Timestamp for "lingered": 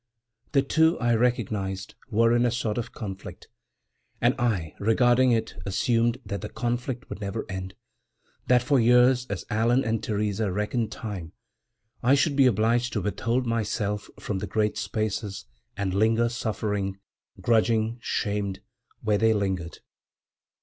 19.35-19.81